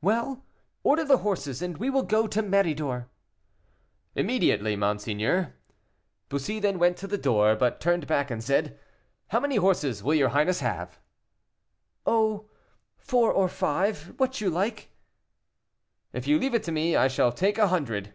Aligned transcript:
"Well! 0.00 0.42
order 0.82 1.04
the 1.04 1.18
horses, 1.18 1.60
and 1.60 1.76
we 1.76 1.90
will 1.90 2.02
go 2.02 2.26
to 2.26 2.42
Méridor." 2.42 3.08
"Immediately, 4.14 4.74
monseigneur." 4.74 5.54
Bussy 6.30 6.58
then 6.58 6.78
went 6.78 6.96
to 6.96 7.06
the 7.06 7.18
door, 7.18 7.54
but 7.54 7.78
turned 7.78 8.06
back 8.06 8.30
and 8.30 8.42
said, 8.42 8.80
"How 9.28 9.38
many 9.38 9.56
horses 9.56 10.02
will 10.02 10.14
your 10.14 10.30
highness 10.30 10.60
have?" 10.60 10.98
"Oh, 12.06 12.48
four 12.96 13.30
or 13.30 13.50
five, 13.50 14.14
what 14.16 14.40
you 14.40 14.48
like." 14.48 14.88
"If 16.14 16.26
you 16.26 16.38
leave 16.38 16.54
it 16.54 16.62
to 16.62 16.72
me, 16.72 16.96
I 16.96 17.06
shall 17.06 17.30
take 17.30 17.58
a 17.58 17.68
hundred." 17.68 18.14